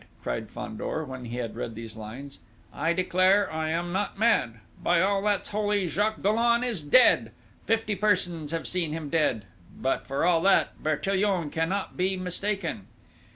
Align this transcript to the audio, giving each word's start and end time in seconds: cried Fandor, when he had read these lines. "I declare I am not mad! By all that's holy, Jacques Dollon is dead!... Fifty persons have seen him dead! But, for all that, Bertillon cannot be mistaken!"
cried 0.23 0.49
Fandor, 0.49 1.05
when 1.05 1.25
he 1.25 1.37
had 1.37 1.55
read 1.55 1.75
these 1.75 1.95
lines. 1.95 2.39
"I 2.73 2.91
declare 2.91 3.53
I 3.53 3.69
am 3.69 3.93
not 3.93 4.17
mad! 4.17 4.55
By 4.81 4.99
all 4.99 5.21
that's 5.21 5.49
holy, 5.49 5.87
Jacques 5.87 6.23
Dollon 6.23 6.63
is 6.63 6.81
dead!... 6.81 7.31
Fifty 7.67 7.93
persons 7.93 8.51
have 8.51 8.65
seen 8.67 8.93
him 8.93 9.09
dead! 9.09 9.45
But, 9.79 10.07
for 10.07 10.25
all 10.25 10.41
that, 10.41 10.81
Bertillon 10.81 11.51
cannot 11.51 11.97
be 11.97 12.17
mistaken!" 12.17 12.87